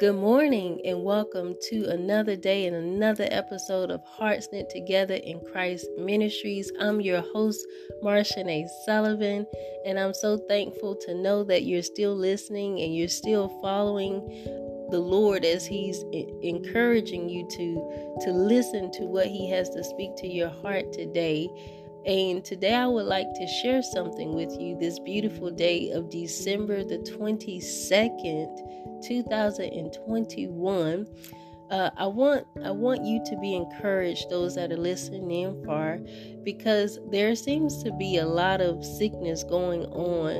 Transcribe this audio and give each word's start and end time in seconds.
Good 0.00 0.16
morning 0.16 0.80
and 0.84 1.04
welcome 1.04 1.54
to 1.68 1.84
another 1.84 2.34
day 2.34 2.66
and 2.66 2.74
another 2.74 3.28
episode 3.30 3.92
of 3.92 4.02
Hearts 4.04 4.48
Knit 4.50 4.68
Together 4.68 5.14
in 5.14 5.40
Christ 5.52 5.86
Ministries. 5.96 6.72
I'm 6.80 7.00
your 7.00 7.20
host, 7.20 7.64
Marsha 8.02 8.44
A. 8.44 8.66
Sullivan, 8.84 9.46
and 9.86 9.96
I'm 9.96 10.12
so 10.12 10.36
thankful 10.48 10.96
to 11.06 11.14
know 11.14 11.44
that 11.44 11.62
you're 11.62 11.84
still 11.84 12.16
listening 12.16 12.80
and 12.80 12.92
you're 12.92 13.06
still 13.06 13.48
following 13.62 14.18
the 14.90 14.98
Lord 14.98 15.44
as 15.44 15.64
He's 15.64 16.02
encouraging 16.42 17.28
you 17.28 17.46
to 17.50 18.18
to 18.24 18.32
listen 18.32 18.90
to 18.92 19.04
what 19.04 19.28
He 19.28 19.48
has 19.50 19.70
to 19.70 19.84
speak 19.84 20.16
to 20.16 20.26
your 20.26 20.50
heart 20.50 20.92
today. 20.92 21.48
And 22.04 22.44
today 22.44 22.74
I 22.74 22.88
would 22.88 23.06
like 23.06 23.32
to 23.32 23.46
share 23.62 23.80
something 23.80 24.34
with 24.34 24.60
you 24.60 24.76
this 24.76 24.98
beautiful 24.98 25.52
day 25.52 25.92
of 25.92 26.10
December 26.10 26.82
the 26.82 26.98
22nd 26.98 28.93
2021. 29.06 31.06
Uh, 31.70 31.90
I 31.96 32.06
want 32.06 32.46
I 32.62 32.70
want 32.70 33.04
you 33.04 33.22
to 33.24 33.36
be 33.38 33.54
encouraged, 33.54 34.28
those 34.28 34.54
that 34.54 34.70
are 34.70 34.76
listening 34.76 35.64
far, 35.64 35.98
because 36.42 36.98
there 37.10 37.34
seems 37.34 37.82
to 37.82 37.92
be 37.92 38.18
a 38.18 38.26
lot 38.26 38.60
of 38.60 38.84
sickness 38.84 39.44
going 39.44 39.86
on 39.86 40.32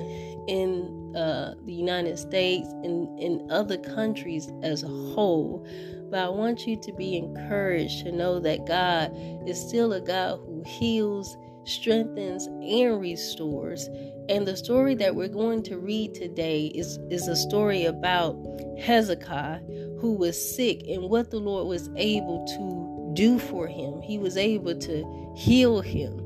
in 0.49 1.17
uh, 1.17 1.55
the 1.65 1.73
United 1.73 2.19
States 2.19 2.69
and 2.83 3.19
in 3.19 3.51
other 3.51 3.79
countries 3.79 4.51
as 4.63 4.83
a 4.83 4.89
whole. 4.89 5.67
But 6.11 6.21
I 6.21 6.29
want 6.29 6.67
you 6.67 6.77
to 6.77 6.93
be 6.93 7.17
encouraged 7.17 8.05
to 8.05 8.13
know 8.13 8.39
that 8.41 8.67
God 8.67 9.13
is 9.47 9.61
still 9.61 9.95
a 9.95 10.01
God 10.01 10.41
who 10.45 10.63
heals, 10.67 11.37
strengthens, 11.65 12.47
and 12.47 13.01
restores. 13.01 13.89
And 14.29 14.47
the 14.47 14.57
story 14.57 14.95
that 14.97 15.15
we're 15.15 15.29
going 15.29 15.63
to 15.65 15.79
read 15.79 16.15
today 16.15 16.67
is, 16.75 16.99
is 17.11 17.29
a 17.29 17.37
story 17.37 17.85
about 17.85 18.37
Hezekiah, 18.79 19.61
who 20.01 20.15
was 20.15 20.57
sick, 20.57 20.83
and 20.89 21.11
what 21.11 21.31
the 21.31 21.39
Lord 21.39 21.67
was 21.69 21.91
able 21.97 22.47
to 22.47 23.13
do 23.15 23.39
for 23.39 23.67
him. 23.67 24.01
He 24.01 24.19
was 24.19 24.37
able 24.37 24.79
to 24.79 25.35
heal 25.37 25.81
him. 25.81 26.21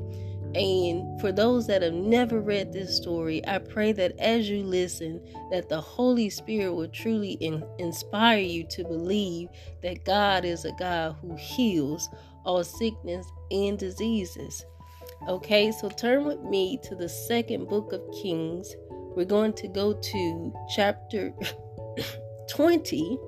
And 0.55 1.21
for 1.21 1.31
those 1.31 1.67
that 1.67 1.83
have 1.83 1.93
never 1.93 2.41
read 2.41 2.73
this 2.73 2.97
story, 2.97 3.47
I 3.47 3.59
pray 3.59 3.93
that 3.93 4.19
as 4.19 4.49
you 4.49 4.63
listen, 4.63 5.21
that 5.51 5.69
the 5.69 5.81
Holy 5.81 6.31
Spirit 6.31 6.73
will 6.73 6.89
truly 6.89 7.33
in, 7.33 7.63
inspire 7.79 8.39
you 8.39 8.65
to 8.69 8.85
believe 8.85 9.51
that 9.83 10.05
God 10.05 10.45
is 10.45 10.65
a 10.65 10.73
God 10.79 11.17
who 11.21 11.37
heals 11.37 12.09
all 12.45 12.65
sickness 12.65 13.27
and 13.51 13.79
diseases. 13.79 14.65
Okay, 15.27 15.73
so 15.73 15.89
turn 15.91 16.25
with 16.25 16.41
me 16.43 16.79
to 16.85 16.95
the 16.95 17.09
second 17.09 17.69
book 17.69 17.93
of 17.93 18.01
Kings. 18.23 18.77
We're 19.17 19.25
going 19.25 19.53
to 19.55 19.69
go 19.69 19.93
to 19.93 20.55
chapter 20.75 21.35
20, 22.49 23.19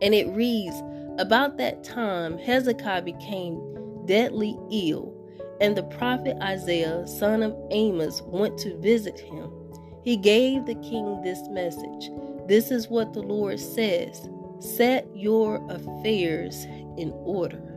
and 0.00 0.14
it 0.14 0.28
reads 0.28 0.76
About 1.18 1.56
that 1.58 1.82
time, 1.82 2.38
Hezekiah 2.38 3.02
became 3.02 4.04
deadly 4.06 4.56
ill, 4.70 5.14
and 5.60 5.76
the 5.76 5.82
prophet 5.82 6.38
Isaiah, 6.40 7.06
son 7.06 7.42
of 7.42 7.56
Amos, 7.70 8.22
went 8.22 8.56
to 8.58 8.78
visit 8.78 9.18
him. 9.18 9.50
He 10.04 10.16
gave 10.16 10.64
the 10.64 10.76
king 10.76 11.20
this 11.22 11.42
message 11.50 12.10
This 12.46 12.70
is 12.70 12.88
what 12.88 13.12
the 13.12 13.22
Lord 13.22 13.58
says 13.58 14.28
Set 14.60 15.06
your 15.14 15.56
affairs 15.68 16.64
in 16.96 17.12
order. 17.24 17.67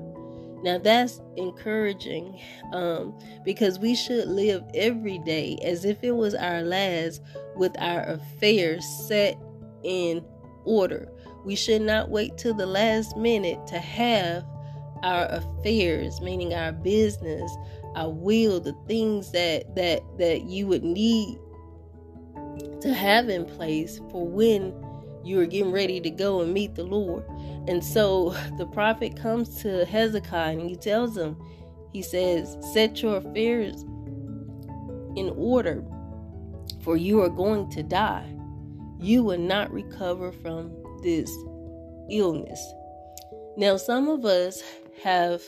Now 0.64 0.78
that's 0.78 1.22
encouraging 1.38 2.40
um, 2.72 3.17
because 3.44 3.80
we 3.80 3.95
should 3.95 4.28
live 4.28 4.64
every 4.73 5.17
day 5.20 5.58
as 5.64 5.86
if 5.86 6.04
it 6.04 6.12
was 6.12 6.36
our 6.36 6.62
last 6.62 7.22
with 7.56 7.76
our 7.80 8.04
affairs 8.04 8.86
set 9.08 9.38
in 9.84 10.23
order. 10.66 11.12
We 11.44 11.56
should 11.56 11.82
not 11.82 12.09
wait 12.09 12.38
till 12.38 12.54
the 12.54 12.67
last 12.67 13.17
minute 13.17 13.66
to 13.67 13.80
have 13.80 14.45
our 15.04 15.26
affairs, 15.26 16.22
meaning 16.22 16.54
our 16.54 16.72
business, 16.72 17.52
our 17.95 18.10
will, 18.10 18.60
the 18.60 18.76
things 18.88 19.32
that 19.32 19.76
that 19.76 20.02
that 20.20 20.43
you 20.43 20.67
would 20.67 20.83
need 20.83 21.39
to 22.82 22.93
have 22.93 23.30
in 23.30 23.45
place 23.45 23.99
for 24.11 24.28
when 24.28 24.73
you 25.23 25.39
are 25.39 25.45
getting 25.45 25.71
ready 25.71 25.99
to 26.02 26.09
go 26.09 26.42
and 26.42 26.54
meet 26.54 26.76
the 26.76 26.83
Lord. 26.83 27.23
And 27.67 27.83
so 27.83 28.30
the 28.58 28.65
prophet 28.67 29.15
comes 29.15 29.61
to 29.61 29.86
Hezekiah 29.86 30.54
and 30.54 30.70
he 30.70 30.76
tells 30.76 31.17
him, 31.17 31.37
he 31.92 32.02
says, 32.02 32.58
Set 32.73 33.02
your 33.02 33.17
affairs 33.17 33.83
in 35.15 35.33
order, 35.36 35.83
for 36.83 36.95
you 36.95 37.21
are 37.21 37.30
going 37.30 37.70
to 37.71 37.83
die. 37.83 38.33
You 38.99 39.23
will 39.23 39.39
not 39.39 39.71
recover 39.71 40.31
from 40.31 40.71
this 41.04 41.30
illness. 42.10 42.73
Now, 43.58 43.77
some 43.77 44.08
of 44.08 44.23
us 44.23 44.61
have 45.04 45.42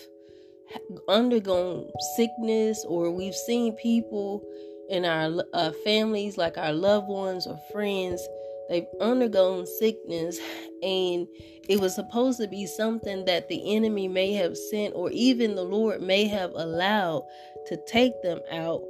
undergone 1.07 1.89
sickness, 2.15 2.83
or 2.87 3.11
we've 3.11 3.35
seen 3.35 3.75
people 3.75 4.43
in 4.89 5.05
our 5.05 5.43
uh, 5.53 5.71
families, 5.83 6.37
like 6.37 6.57
our 6.57 6.73
loved 6.73 7.07
ones 7.07 7.47
or 7.47 7.57
friends, 7.71 8.27
they've 8.73 8.87
undergone 8.99 9.65
sickness 9.65 10.39
and 10.81 11.27
it 11.69 11.79
was 11.79 11.95
supposed 11.95 12.39
to 12.41 12.47
be 12.47 12.65
something 12.65 13.23
that 13.25 13.47
the 13.47 13.75
enemy 13.75 14.07
may 14.07 14.33
have 14.33 14.57
sent 14.57 14.93
or 14.95 15.11
even 15.11 15.55
the 15.55 15.63
lord 15.63 16.01
may 16.01 16.25
have 16.25 16.51
allowed 16.55 17.23
to 17.67 17.77
take 17.87 18.21
them 18.21 18.39
out. 18.51 18.83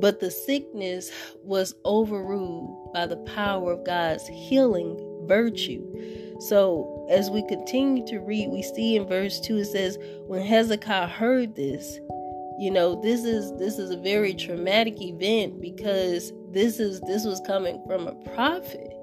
But 0.00 0.20
the 0.20 0.30
sickness 0.30 1.10
was 1.42 1.74
overruled 1.84 2.92
by 2.92 3.06
the 3.06 3.16
power 3.18 3.72
of 3.72 3.84
god's 3.84 4.26
healing 4.26 5.24
virtue. 5.26 5.84
So 6.40 7.06
as 7.10 7.30
we 7.30 7.46
continue 7.46 8.06
to 8.06 8.18
read 8.18 8.50
we 8.50 8.62
see 8.62 8.96
in 8.96 9.06
verse 9.06 9.40
2 9.40 9.58
it 9.58 9.64
says 9.66 9.98
when 10.26 10.42
hezekiah 10.42 11.06
heard 11.06 11.56
this 11.56 11.98
you 12.58 12.70
know 12.70 13.00
this 13.02 13.24
is 13.24 13.52
this 13.58 13.78
is 13.78 13.90
a 13.90 13.96
very 13.96 14.34
traumatic 14.34 15.00
event 15.00 15.60
because 15.60 16.32
this 16.52 16.78
is 16.78 17.00
this 17.02 17.24
was 17.24 17.40
coming 17.46 17.82
from 17.86 18.06
a 18.06 18.14
prophet 18.34 18.99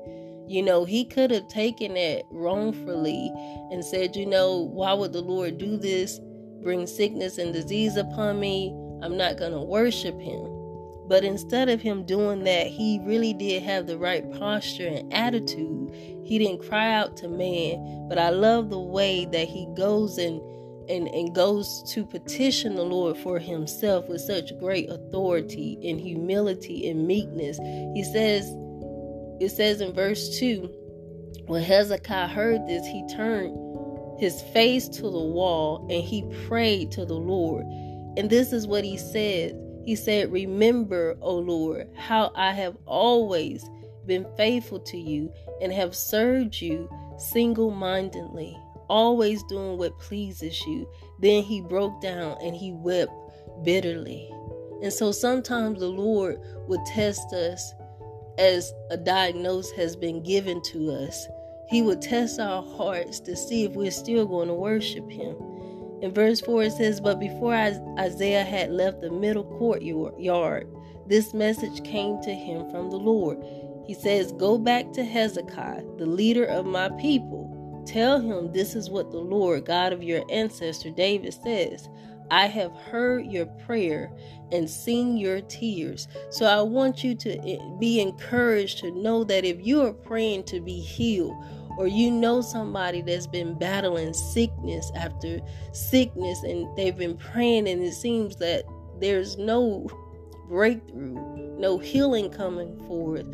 you 0.48 0.64
know, 0.64 0.86
he 0.86 1.06
could 1.06 1.32
have 1.32 1.48
taken 1.48 1.98
it 1.98 2.26
wrongfully 2.32 3.32
and 3.72 3.84
said, 3.84 4.16
you 4.16 4.26
know, 4.26 4.58
why 4.58 4.94
would 4.94 5.14
the 5.14 5.22
Lord 5.22 5.58
do 5.58 5.78
this? 5.78 6.20
Bring 6.64 6.88
sickness 6.88 7.38
and 7.38 7.54
disease 7.54 7.98
upon 7.98 8.40
me. 8.40 8.74
I'm 9.02 9.18
not 9.18 9.38
going 9.38 9.52
to 9.52 9.62
worship 9.62 10.20
him. 10.20 10.54
But 11.08 11.24
instead 11.24 11.70
of 11.70 11.82
him 11.82 12.06
doing 12.06 12.44
that, 12.44 12.68
he 12.68 13.00
really 13.04 13.34
did 13.34 13.64
have 13.64 13.88
the 13.88 13.98
right 13.98 14.30
posture 14.34 14.88
and 14.88 15.14
attitude. 15.14 15.94
He 16.26 16.38
didn't 16.38 16.68
cry 16.68 16.92
out 16.94 17.16
to 17.18 17.30
man, 17.30 18.08
but 18.10 18.18
I 18.18 18.30
love 18.30 18.70
the 18.70 18.80
way 18.80 19.26
that 19.26 19.48
he 19.48 19.68
goes 19.76 20.18
and 20.18 20.42
and, 20.90 21.10
and 21.10 21.36
goes 21.36 21.84
to 21.92 22.06
petition 22.06 22.76
the 22.76 22.84
Lord 22.84 23.18
for 23.18 23.40
himself 23.40 24.08
with 24.08 24.22
such 24.22 24.58
great 24.58 24.90
authority 24.90 25.78
and 25.84 26.00
humility 26.00 26.90
and 26.90 27.06
meekness. 27.06 27.58
He 27.94 28.06
says, 28.06 28.56
it 29.40 29.50
says 29.50 29.82
in 29.82 29.94
verse 29.94 30.40
2 30.40 30.70
when 31.48 31.64
Hezekiah 31.64 32.28
heard 32.28 32.68
this, 32.68 32.86
he 32.86 33.08
turned 33.08 33.56
his 34.20 34.42
face 34.54 34.90
to 34.90 35.04
the 35.04 35.10
wall 35.10 35.88
and 35.90 36.04
he 36.04 36.24
prayed 36.48 36.92
to 36.92 37.06
the 37.06 37.16
Lord. 37.16 37.66
And 38.18 38.30
this 38.30 38.52
is 38.52 38.68
what 38.68 38.84
he 38.84 38.98
said 38.98 39.58
He 39.86 39.96
said, 39.96 40.32
Remember, 40.32 41.16
O 41.22 41.36
Lord, 41.36 41.88
how 41.96 42.32
I 42.36 42.52
have 42.52 42.76
always 42.86 43.70
been 44.06 44.26
faithful 44.36 44.80
to 44.82 44.98
you 44.98 45.32
and 45.62 45.72
have 45.72 45.96
served 45.96 46.60
you 46.60 46.90
single 47.18 47.72
mindedly, 47.72 48.58
always 48.90 49.42
doing 49.44 49.78
what 49.78 49.98
pleases 50.00 50.60
you. 50.66 50.90
Then 51.20 51.44
he 51.44 51.62
broke 51.62 52.02
down 52.02 52.38
and 52.42 52.56
he 52.56 52.74
wept 52.74 53.14
bitterly. 53.64 54.30
And 54.84 54.92
so 54.92 55.14
sometimes 55.14 55.80
the 55.80 55.88
Lord 55.88 56.40
would 56.68 56.86
test 56.86 57.34
us 57.34 57.74
as 58.38 58.74
a 58.90 58.98
diagnosis 58.98 59.72
has 59.78 59.96
been 59.96 60.22
given 60.24 60.62
to 60.64 60.92
us, 60.92 61.28
he 61.70 61.82
would 61.82 62.02
test 62.02 62.40
our 62.40 62.64
hearts 62.64 63.20
to 63.22 63.36
see 63.36 63.64
if 63.66 63.74
we're 63.74 63.92
still 63.92 64.26
going 64.26 64.48
to 64.48 64.54
worship 64.54 65.10
him. 65.10 65.36
In 66.02 66.14
verse 66.14 66.40
4, 66.42 66.64
it 66.64 66.74
says, 66.74 67.02
But 67.02 67.20
before 67.20 67.54
Isaiah 67.54 68.44
had 68.44 68.72
left 68.72 69.02
the 69.02 69.12
middle 69.12 69.44
courtyard, 69.44 70.68
this 71.08 71.34
message 71.34 71.84
came 71.84 72.22
to 72.22 72.34
him 72.34 72.70
from 72.70 72.90
the 72.90 72.98
Lord. 72.98 73.44
He 73.86 73.94
says, 73.94 74.32
Go 74.34 74.58
back 74.58 74.92
to 74.94 75.04
Hezekiah, 75.04 75.84
the 75.98 76.06
leader 76.06 76.46
of 76.46 76.66
my 76.66 76.90
people. 77.00 77.84
Tell 77.88 78.20
him 78.20 78.52
this 78.52 78.76
is 78.76 78.90
what 78.90 79.12
the 79.12 79.18
Lord, 79.18 79.66
God 79.66 79.94
of 79.94 80.04
your 80.04 80.24
ancestor 80.30 80.92
David, 80.92 81.34
says 81.34 81.88
I 82.30 82.48
have 82.48 82.74
heard 82.74 83.26
your 83.26 83.46
prayer 83.66 84.12
and 84.52 84.70
seen 84.70 85.18
your 85.18 85.42
tears. 85.42 86.08
So 86.30 86.46
I 86.46 86.62
want 86.62 87.04
you 87.04 87.16
to 87.16 87.38
eh, 87.48 87.58
be 87.80 88.00
encouraged 88.02 88.80
to 88.80 88.92
know 88.92 89.24
that 89.26 89.46
if 89.46 89.66
you 89.66 89.82
are 89.86 89.94
praying 89.94 90.44
to 90.46 90.60
be 90.60 90.80
healed, 90.80 91.36
or 91.78 91.88
you 91.88 92.10
know 92.10 92.42
somebody 92.42 93.02
that's 93.02 93.28
been 93.28 93.54
battling 93.54 94.14
sickness 94.14 94.92
after 94.96 95.40
sickness 95.72 96.42
and 96.44 96.76
they've 96.76 96.98
been 96.98 97.16
praying 97.16 97.68
and 97.70 97.84
it 97.84 97.94
seems 97.94 98.36
that 98.38 98.66
there's 99.00 99.38
no 99.38 99.88
breakthrough, 100.50 101.14
no 101.60 101.78
healing 101.78 102.32
coming 102.32 102.76
forth. 102.88 103.28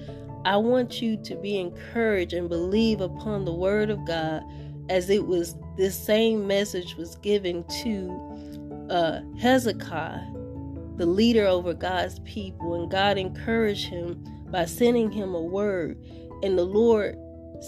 I 0.46 0.58
want 0.58 1.02
you 1.02 1.16
to 1.24 1.36
be 1.38 1.58
encouraged 1.58 2.34
and 2.34 2.50
believe 2.50 3.00
upon 3.00 3.46
the 3.46 3.54
word 3.54 3.90
of 3.90 4.06
God 4.06 4.44
as 4.90 5.10
it 5.10 5.26
was 5.26 5.56
this 5.78 5.98
same 5.98 6.46
message 6.46 6.96
was 6.96 7.16
given 7.18 7.64
to 7.84 8.33
uh, 8.90 9.22
Hezekiah, 9.40 10.26
the 10.98 11.06
leader 11.06 11.46
over 11.46 11.74
God's 11.74 12.20
people, 12.20 12.76
and 12.76 12.92
God 12.92 13.18
encouraged 13.18 13.88
him 13.88 14.24
by 14.50 14.66
sending 14.66 15.12
him 15.12 15.34
a 15.34 15.42
word. 15.42 16.04
And 16.44 16.58
the 16.58 16.66
Lord 16.66 17.18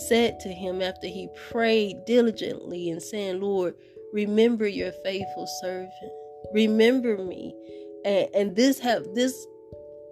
said 0.07 0.39
to 0.41 0.49
him 0.49 0.81
after 0.81 1.07
he 1.07 1.29
prayed 1.49 2.05
diligently 2.05 2.89
and 2.89 3.01
saying, 3.01 3.39
Lord, 3.39 3.75
remember 4.13 4.67
your 4.67 4.91
faithful 5.03 5.47
servant. 5.61 6.11
Remember 6.53 7.17
me. 7.17 7.55
And, 8.03 8.27
and 8.35 8.55
this 8.55 8.79
have 8.79 9.03
this 9.15 9.33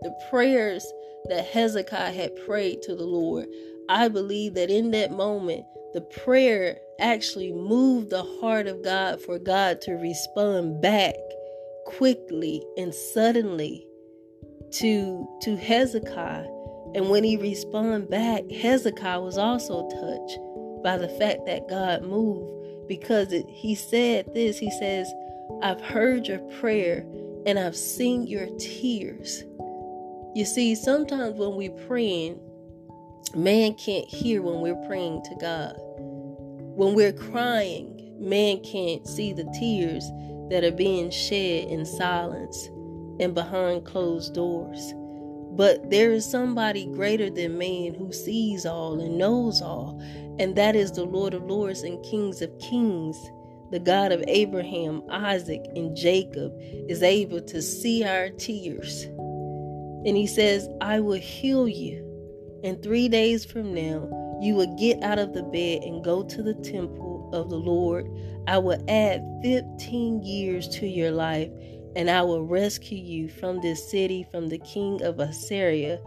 the 0.01 0.13
prayers 0.29 0.85
that 1.29 1.45
Hezekiah 1.45 2.11
had 2.11 2.35
prayed 2.45 2.81
to 2.83 2.95
the 2.95 3.05
Lord. 3.05 3.47
I 3.89 4.07
believe 4.07 4.53
that 4.55 4.69
in 4.69 4.91
that 4.91 5.11
moment, 5.11 5.65
the 5.93 6.01
prayer 6.01 6.79
actually 6.99 7.51
moved 7.51 8.09
the 8.09 8.23
heart 8.41 8.67
of 8.67 8.83
God 8.83 9.21
for 9.21 9.39
God 9.39 9.81
to 9.81 9.93
respond 9.93 10.81
back 10.81 11.15
quickly 11.85 12.63
and 12.77 12.93
suddenly 12.93 13.85
to 14.71 15.27
to 15.41 15.55
Hezekiah 15.55 16.47
and 16.95 17.09
when 17.09 17.23
he 17.23 17.37
responded 17.37 18.09
back, 18.09 18.49
Hezekiah 18.51 19.21
was 19.21 19.37
also 19.37 19.87
touched 19.89 20.39
by 20.83 20.97
the 20.97 21.09
fact 21.09 21.45
that 21.47 21.67
God 21.67 22.03
moved 22.03 22.87
because 22.87 23.33
it, 23.33 23.45
he 23.47 23.73
said 23.73 24.31
this 24.33 24.57
He 24.59 24.69
says, 24.71 25.11
I've 25.61 25.81
heard 25.81 26.27
your 26.27 26.39
prayer 26.59 27.05
and 27.45 27.57
I've 27.57 27.75
seen 27.75 28.27
your 28.27 28.47
tears. 28.57 29.43
You 30.35 30.45
see, 30.45 30.75
sometimes 30.75 31.37
when 31.37 31.55
we're 31.55 31.85
praying, 31.87 32.39
man 33.35 33.73
can't 33.75 34.07
hear 34.07 34.41
when 34.41 34.61
we're 34.61 34.87
praying 34.87 35.23
to 35.23 35.35
God. 35.39 35.75
When 36.75 36.93
we're 36.93 37.13
crying, 37.13 38.15
man 38.19 38.61
can't 38.63 39.07
see 39.07 39.33
the 39.33 39.51
tears 39.59 40.09
that 40.49 40.63
are 40.63 40.75
being 40.75 41.09
shed 41.09 41.67
in 41.69 41.85
silence 41.85 42.67
and 43.19 43.33
behind 43.33 43.85
closed 43.85 44.33
doors. 44.33 44.93
But 45.55 45.89
there 45.91 46.11
is 46.11 46.29
somebody 46.29 46.87
greater 46.87 47.29
than 47.29 47.57
man 47.57 47.93
who 47.93 48.11
sees 48.11 48.65
all 48.65 48.99
and 48.99 49.17
knows 49.17 49.61
all, 49.61 50.01
and 50.39 50.55
that 50.55 50.75
is 50.75 50.91
the 50.91 51.03
Lord 51.03 51.33
of 51.33 51.43
Lords 51.43 51.83
and 51.83 52.03
Kings 52.03 52.41
of 52.41 52.57
Kings. 52.59 53.17
The 53.71 53.79
God 53.79 54.11
of 54.11 54.23
Abraham, 54.27 55.03
Isaac, 55.09 55.63
and 55.75 55.95
Jacob 55.95 56.51
is 56.89 57.01
able 57.01 57.41
to 57.41 57.61
see 57.61 58.03
our 58.03 58.29
tears. 58.29 59.05
And 60.05 60.17
he 60.17 60.27
says, 60.27 60.67
I 60.81 60.99
will 60.99 61.19
heal 61.19 61.67
you. 61.67 62.12
And 62.63 62.81
three 62.81 63.10
days 63.10 63.45
from 63.45 63.74
now, 63.74 64.39
you 64.42 64.56
will 64.56 64.75
get 64.77 65.04
out 65.04 65.19
of 65.19 65.33
the 65.33 65.44
bed 65.44 65.83
and 65.83 66.04
go 66.04 66.24
to 66.24 66.44
the 66.44 66.54
temple 66.56 67.30
of 67.33 67.50
the 67.50 67.57
Lord. 67.57 68.10
I 68.48 68.57
will 68.57 68.83
add 68.88 69.24
15 69.42 70.24
years 70.24 70.68
to 70.69 70.88
your 70.88 71.12
life 71.12 71.50
and 71.95 72.10
I 72.10 72.21
will 72.21 72.45
rescue 72.45 72.98
you 72.98 73.30
from 73.30 73.62
this 73.62 73.89
city 73.89 74.25
from 74.31 74.48
the 74.48 74.57
king 74.60 75.01
of 75.04 75.19
Assyria, 75.19 76.00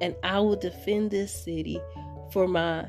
and 0.00 0.14
I 0.22 0.40
will 0.40 0.56
defend 0.56 1.10
this 1.10 1.32
city 1.32 1.80
for 2.32 2.48
my 2.48 2.86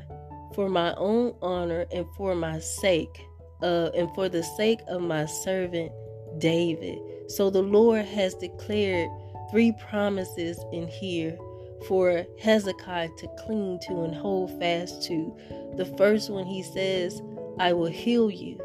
for 0.54 0.68
my 0.68 0.92
own 0.96 1.34
honor 1.40 1.86
and 1.92 2.04
for 2.16 2.34
my 2.34 2.58
sake, 2.58 3.24
uh, 3.62 3.90
and 3.94 4.12
for 4.14 4.28
the 4.28 4.42
sake 4.42 4.80
of 4.88 5.00
my 5.00 5.26
servant 5.26 5.92
David. 6.38 6.98
So 7.28 7.50
the 7.50 7.62
Lord 7.62 8.04
has 8.04 8.34
declared 8.34 9.08
three 9.52 9.72
promises 9.88 10.58
in 10.72 10.88
here 10.88 11.38
for 11.86 12.24
Hezekiah 12.38 13.10
to 13.18 13.28
cling 13.38 13.80
to 13.88 14.02
and 14.02 14.14
hold 14.14 14.58
fast 14.58 15.02
to. 15.04 15.36
The 15.76 15.86
first 15.96 16.30
one 16.30 16.46
he 16.46 16.62
says, 16.62 17.22
I 17.58 17.72
will 17.72 17.90
heal 17.90 18.30
you. 18.30 18.56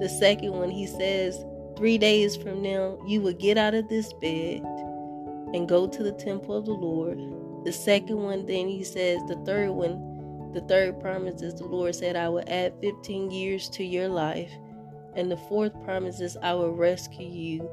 The 0.00 0.08
second 0.08 0.52
one 0.52 0.70
he 0.70 0.86
says, 0.86 1.44
Three 1.76 1.96
days 1.96 2.36
from 2.36 2.62
now, 2.62 2.98
you 3.06 3.22
will 3.22 3.32
get 3.32 3.56
out 3.56 3.72
of 3.72 3.88
this 3.88 4.12
bed 4.14 4.62
and 5.54 5.68
go 5.68 5.86
to 5.86 6.02
the 6.02 6.12
temple 6.12 6.54
of 6.54 6.66
the 6.66 6.72
Lord. 6.72 7.18
The 7.64 7.72
second 7.72 8.18
one, 8.22 8.44
then 8.46 8.68
he 8.68 8.84
says, 8.84 9.18
the 9.28 9.40
third 9.46 9.70
one, 9.70 10.52
the 10.52 10.60
third 10.62 11.00
promise 11.00 11.40
is 11.40 11.54
the 11.54 11.64
Lord 11.64 11.94
said, 11.94 12.16
I 12.16 12.28
will 12.28 12.44
add 12.48 12.74
15 12.80 13.30
years 13.30 13.68
to 13.70 13.84
your 13.84 14.08
life. 14.08 14.50
And 15.16 15.30
the 15.30 15.36
fourth 15.36 15.72
promise 15.84 16.20
is, 16.20 16.36
I 16.42 16.54
will 16.54 16.72
rescue 16.72 17.26
you 17.26 17.70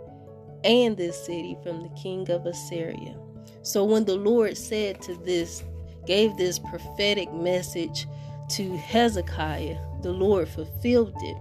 and 0.63 0.97
this 0.97 1.25
city 1.25 1.57
from 1.61 1.83
the 1.83 1.89
king 2.01 2.29
of 2.31 2.45
Assyria. 2.45 3.17
So 3.61 3.83
when 3.83 4.05
the 4.05 4.15
Lord 4.15 4.57
said 4.57 5.01
to 5.03 5.15
this, 5.15 5.63
gave 6.05 6.37
this 6.37 6.57
prophetic 6.57 7.31
message 7.33 8.07
to 8.49 8.77
Hezekiah, 8.77 9.77
the 10.01 10.11
Lord 10.11 10.47
fulfilled 10.47 11.15
it. 11.21 11.37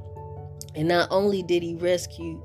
And 0.74 0.88
not 0.88 1.08
only 1.10 1.42
did 1.42 1.62
he 1.62 1.74
rescue 1.76 2.42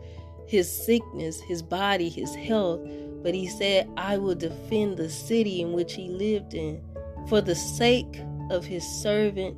his 0.48 0.72
sickness, 0.72 1.42
his 1.42 1.62
body, 1.62 2.10
his 2.10 2.34
health, 2.36 2.81
but 3.24 3.34
he 3.34 3.48
said, 3.48 3.90
I 3.98 4.18
will 4.18 4.36
defend 4.36 4.98
the 4.98 5.10
city 5.10 5.62
in 5.62 5.74
which 5.74 5.94
he 5.94 6.10
lived 6.10 6.54
in 6.54 6.81
for 7.28 7.42
the 7.42 7.56
sake 7.56 8.22
of 8.50 8.66
his 8.66 8.86
servant. 8.86 9.58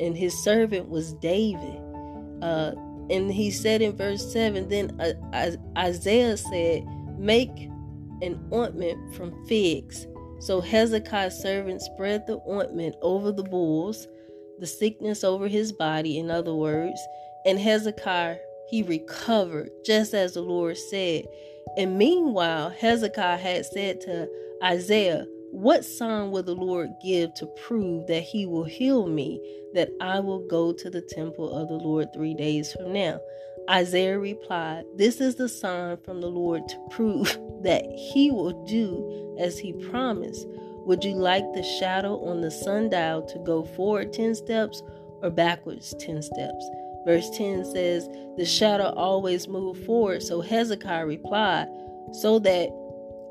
And 0.00 0.16
his 0.16 0.36
servant 0.42 0.88
was 0.88 1.14
David. 1.14 1.80
Uh, 2.42 2.72
and 3.10 3.32
he 3.32 3.50
said 3.50 3.82
in 3.82 3.96
verse 3.96 4.32
7 4.32 4.68
then 4.68 4.98
uh, 5.00 5.50
Isaiah 5.76 6.36
said, 6.36 6.84
Make 7.18 7.70
an 8.24 8.40
ointment 8.52 9.14
from 9.14 9.44
figs. 9.46 10.06
So 10.40 10.60
Hezekiah's 10.60 11.40
servant 11.40 11.80
spread 11.80 12.26
the 12.26 12.40
ointment 12.48 12.96
over 13.02 13.32
the 13.32 13.44
bulls, 13.44 14.06
the 14.58 14.66
sickness 14.66 15.24
over 15.24 15.48
his 15.48 15.72
body, 15.72 16.18
in 16.18 16.30
other 16.30 16.54
words. 16.54 17.00
And 17.46 17.58
Hezekiah 17.58 18.36
he 18.66 18.82
recovered, 18.82 19.70
just 19.84 20.14
as 20.14 20.34
the 20.34 20.40
Lord 20.40 20.76
said. 20.76 21.26
And 21.76 21.98
meanwhile, 21.98 22.70
Hezekiah 22.70 23.36
had 23.36 23.66
said 23.66 24.00
to 24.02 24.28
Isaiah, 24.62 25.26
What 25.50 25.84
sign 25.84 26.30
will 26.30 26.42
the 26.42 26.54
Lord 26.54 26.90
give 27.02 27.34
to 27.34 27.46
prove 27.66 28.06
that 28.06 28.22
he 28.22 28.46
will 28.46 28.64
heal 28.64 29.06
me, 29.06 29.40
that 29.74 29.90
I 30.00 30.20
will 30.20 30.46
go 30.48 30.72
to 30.72 30.90
the 30.90 31.02
temple 31.02 31.54
of 31.54 31.68
the 31.68 31.74
Lord 31.74 32.08
three 32.12 32.34
days 32.34 32.72
from 32.72 32.92
now? 32.92 33.20
Isaiah 33.70 34.18
replied, 34.18 34.84
This 34.94 35.20
is 35.20 35.36
the 35.36 35.48
sign 35.48 35.96
from 35.98 36.20
the 36.20 36.28
Lord 36.28 36.68
to 36.68 36.78
prove 36.90 37.38
that 37.62 37.84
he 37.86 38.30
will 38.30 38.64
do 38.64 39.36
as 39.38 39.58
he 39.58 39.72
promised. 39.72 40.46
Would 40.86 41.02
you 41.02 41.14
like 41.14 41.44
the 41.54 41.62
shadow 41.62 42.22
on 42.24 42.42
the 42.42 42.50
sundial 42.50 43.22
to 43.22 43.38
go 43.38 43.64
forward 43.64 44.12
10 44.12 44.34
steps 44.34 44.82
or 45.22 45.30
backwards 45.30 45.94
10 45.98 46.20
steps? 46.20 46.70
Verse 47.06 47.30
10 47.30 47.64
says, 47.64 48.08
The 48.36 48.44
shadow 48.44 48.92
always 48.96 49.48
moved 49.48 49.84
forward. 49.86 50.22
So 50.22 50.42
Hezekiah 50.42 51.06
replied, 51.06 51.68
So 52.12 52.38
that 52.40 52.68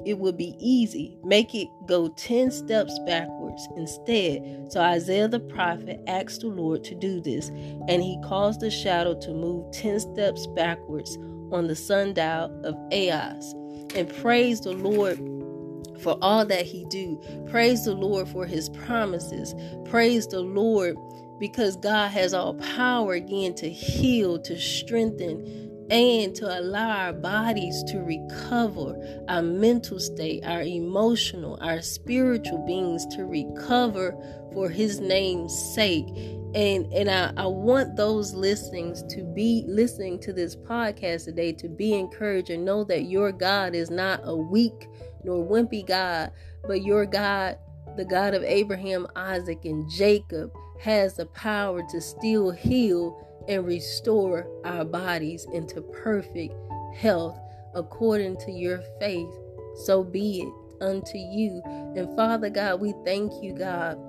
it 0.06 0.20
would 0.20 0.38
be 0.38 0.56
easy, 0.60 1.18
make 1.24 1.56
it 1.56 1.68
go 1.86 2.10
10 2.10 2.52
steps 2.52 2.98
backwards 3.06 3.68
instead. 3.76 4.72
So 4.72 4.82
Isaiah 4.82 5.28
the 5.28 5.40
prophet 5.40 6.02
asked 6.08 6.42
the 6.42 6.48
Lord 6.48 6.84
to 6.86 6.96
do 6.96 7.22
this, 7.22 7.50
and 7.88 8.02
he 8.02 8.20
caused 8.24 8.60
the 8.60 8.72
shadow 8.72 9.20
to 9.20 9.34
move 9.34 9.72
10 9.72 10.00
steps 10.00 10.48
backwards 10.48 11.18
on 11.52 11.68
the 11.68 11.76
sundial 11.76 12.52
of 12.64 12.76
Ahaz. 12.92 13.54
And 13.96 14.14
praise 14.22 14.62
the 14.62 14.74
Lord 14.74 15.18
for 16.02 16.18
all 16.22 16.46
that 16.46 16.66
he 16.66 16.86
do. 16.86 17.22
Praise 17.50 17.86
the 17.86 17.94
Lord 17.94 18.28
for 18.28 18.46
his 18.46 18.70
promises. 18.70 19.56
Praise 19.90 20.28
the 20.28 20.42
Lord 20.42 20.98
because 21.40 21.76
God 21.78 22.10
has 22.12 22.34
all 22.34 22.56
power 22.56 23.14
again 23.14 23.54
to 23.56 23.70
heal, 23.70 24.40
to 24.40 24.60
strengthen, 24.60 25.72
and 25.90 26.34
to 26.36 26.60
allow 26.60 26.90
our 26.90 27.14
bodies 27.14 27.84
to 27.84 28.00
recover 28.00 28.96
our 29.28 29.42
mental 29.42 30.00
state, 30.00 30.44
our 30.46 30.62
emotional, 30.62 31.58
our 31.62 31.82
spiritual 31.82 32.66
beings 32.66 33.06
to 33.08 33.26
recover 33.26 34.16
for 34.54 34.70
his 34.70 35.00
name's 35.00 35.54
sake. 35.74 36.08
And 36.56 36.92
and 36.94 37.10
I, 37.10 37.34
I 37.36 37.48
want 37.48 37.96
those 37.96 38.34
listenings 38.34 39.04
to 39.14 39.24
be 39.24 39.66
listening 39.68 40.20
to 40.20 40.34
this 40.34 40.56
podcast 40.56 41.26
today 41.26 41.52
to 41.54 41.68
be 41.68 41.94
encouraged 41.94 42.50
and 42.50 42.64
know 42.64 42.84
that 42.86 43.06
your 43.06 43.32
God 43.32 43.74
is 43.76 43.90
not 43.90 44.22
a 44.24 44.36
weak 44.36 44.88
nor 45.24 45.46
wimpy 45.46 45.86
God, 45.86 46.32
but 46.68 46.84
your 46.84 47.06
God, 47.06 47.58
the 47.98 48.06
God 48.06 48.34
of 48.34 48.44
Abraham, 48.44 49.08
Isaac, 49.16 49.66
and 49.66 49.90
Jacob, 49.90 50.52
has 50.80 51.16
the 51.16 51.26
power 51.28 51.82
to 51.90 52.02
still 52.02 52.52
heal 52.52 53.18
and 53.48 53.66
restore 53.66 54.48
our 54.66 54.86
bodies 54.86 55.48
into 55.54 55.82
perfect 55.82 56.54
health 56.96 57.38
according 57.76 58.38
to 58.38 58.52
your 58.52 58.82
faith. 59.00 59.30
So 59.86 60.04
be 60.04 60.42
it 60.42 60.84
unto 60.84 61.18
you. 61.18 61.62
And 61.66 62.16
Father 62.16 62.50
God, 62.50 62.82
we 62.82 62.94
thank 63.06 63.32
you, 63.42 63.54
God. 63.54 64.00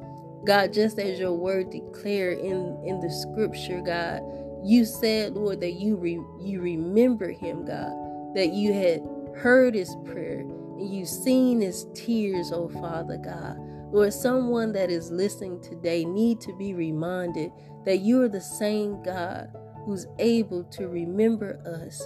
God, 0.44 0.72
just 0.72 0.98
as 0.98 1.18
your 1.18 1.32
word 1.32 1.70
declared 1.70 2.38
in, 2.38 2.78
in 2.84 3.00
the 3.00 3.10
scripture, 3.10 3.80
God, 3.80 4.22
you 4.62 4.84
said, 4.84 5.34
Lord, 5.34 5.60
that 5.60 5.74
you 5.74 5.96
re, 5.96 6.20
you 6.40 6.60
remember 6.60 7.30
him, 7.30 7.64
God, 7.64 7.92
that 8.34 8.52
you 8.52 8.72
had 8.72 9.02
heard 9.36 9.74
his 9.74 9.96
prayer 10.04 10.40
and 10.40 10.92
you've 10.92 11.08
seen 11.08 11.60
his 11.60 11.86
tears, 11.94 12.52
oh 12.52 12.68
Father 12.68 13.16
God. 13.16 13.58
Lord, 13.94 14.12
someone 14.12 14.72
that 14.72 14.90
is 14.90 15.12
listening 15.12 15.60
today 15.60 16.04
need 16.04 16.40
to 16.40 16.52
be 16.52 16.74
reminded 16.74 17.52
that 17.84 17.98
you 17.98 18.20
are 18.22 18.28
the 18.28 18.40
same 18.40 19.00
God 19.04 19.48
who's 19.84 20.08
able 20.18 20.64
to 20.64 20.88
remember 20.88 21.60
us. 21.64 22.02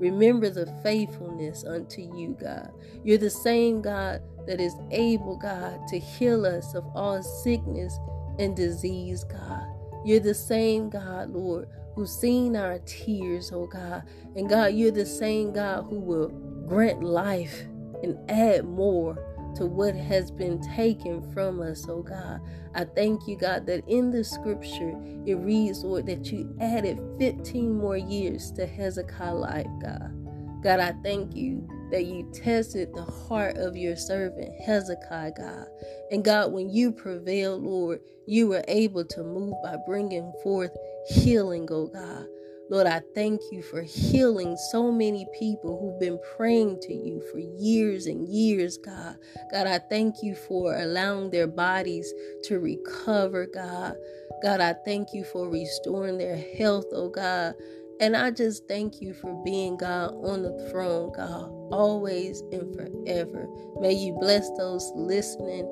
Remember 0.00 0.50
the 0.50 0.66
faithfulness 0.82 1.62
unto 1.62 2.02
you, 2.02 2.36
God. 2.40 2.72
You're 3.04 3.18
the 3.18 3.30
same 3.30 3.80
God 3.80 4.20
that 4.48 4.60
is 4.60 4.74
able, 4.90 5.36
God, 5.36 5.86
to 5.86 6.00
heal 6.00 6.44
us 6.44 6.74
of 6.74 6.84
all 6.96 7.22
sickness 7.22 7.96
and 8.40 8.56
disease, 8.56 9.22
God. 9.22 9.64
You're 10.04 10.18
the 10.18 10.34
same 10.34 10.90
God, 10.90 11.30
Lord, 11.30 11.68
who's 11.94 12.10
seen 12.10 12.56
our 12.56 12.80
tears, 12.80 13.52
oh 13.52 13.68
God. 13.68 14.02
And 14.34 14.48
God, 14.48 14.74
you're 14.74 14.90
the 14.90 15.06
same 15.06 15.52
God 15.52 15.84
who 15.84 16.00
will 16.00 16.30
grant 16.66 17.04
life 17.04 17.62
and 18.02 18.18
add 18.28 18.64
more 18.64 19.16
to 19.58 19.66
what 19.66 19.94
has 19.94 20.30
been 20.30 20.60
taken 20.74 21.20
from 21.32 21.60
us, 21.60 21.86
oh 21.88 22.02
God. 22.02 22.40
I 22.74 22.84
thank 22.84 23.26
you, 23.26 23.36
God, 23.36 23.66
that 23.66 23.86
in 23.88 24.10
the 24.10 24.22
scripture 24.22 24.94
it 25.26 25.34
reads, 25.34 25.82
Lord, 25.82 26.06
that 26.06 26.30
you 26.30 26.56
added 26.60 27.00
15 27.18 27.76
more 27.76 27.96
years 27.96 28.52
to 28.52 28.66
Hezekiah 28.66 29.34
life, 29.34 29.66
God. 29.82 30.14
God, 30.62 30.80
I 30.80 30.92
thank 31.02 31.34
you 31.34 31.68
that 31.90 32.06
you 32.06 32.30
tested 32.32 32.94
the 32.94 33.04
heart 33.04 33.56
of 33.56 33.76
your 33.76 33.96
servant 33.96 34.52
Hezekiah, 34.60 35.32
God. 35.36 35.66
And 36.10 36.24
God, 36.24 36.52
when 36.52 36.70
you 36.70 36.92
prevailed, 36.92 37.62
Lord, 37.62 38.00
you 38.26 38.48
were 38.48 38.64
able 38.68 39.04
to 39.06 39.22
move 39.22 39.54
by 39.62 39.76
bringing 39.86 40.32
forth 40.42 40.76
healing, 41.08 41.68
oh 41.70 41.86
God. 41.86 42.26
Lord, 42.70 42.86
I 42.86 43.00
thank 43.14 43.40
you 43.50 43.62
for 43.62 43.82
healing 43.82 44.56
so 44.70 44.92
many 44.92 45.26
people 45.38 45.78
who've 45.78 46.00
been 46.00 46.20
praying 46.36 46.80
to 46.82 46.94
you 46.94 47.22
for 47.32 47.38
years 47.38 48.06
and 48.06 48.28
years, 48.28 48.76
God. 48.76 49.16
God, 49.50 49.66
I 49.66 49.78
thank 49.78 50.22
you 50.22 50.34
for 50.34 50.74
allowing 50.74 51.30
their 51.30 51.46
bodies 51.46 52.12
to 52.44 52.58
recover, 52.58 53.46
God. 53.46 53.96
God, 54.42 54.60
I 54.60 54.74
thank 54.84 55.14
you 55.14 55.24
for 55.24 55.48
restoring 55.48 56.18
their 56.18 56.36
health, 56.58 56.86
oh 56.92 57.08
God. 57.08 57.54
And 58.00 58.16
I 58.16 58.30
just 58.30 58.68
thank 58.68 59.00
you 59.00 59.14
for 59.14 59.34
being 59.44 59.76
God 59.76 60.14
on 60.22 60.42
the 60.42 60.68
throne, 60.70 61.10
God, 61.16 61.50
always 61.72 62.42
and 62.52 62.72
forever. 62.74 63.48
May 63.80 63.92
you 63.94 64.16
bless 64.20 64.48
those 64.56 64.92
listening 64.94 65.66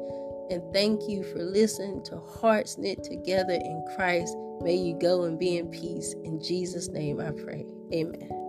and 0.51 0.63
thank 0.73 1.09
you 1.09 1.23
for 1.25 1.39
listening 1.39 2.03
to 2.05 2.19
Hearts 2.19 2.79
Knit 2.79 3.03
Together 3.03 3.55
in 3.55 3.85
Christ. 3.97 4.37
May 4.61 4.77
you 4.77 4.99
go 4.99 5.25
and 5.25 5.39
be 5.39 5.59
in 5.59 5.69
peace. 5.69 6.15
In 6.25 6.41
Jesus' 6.43 6.89
name 6.89 7.21
I 7.21 7.31
pray. 7.33 7.67
Amen. 7.93 8.46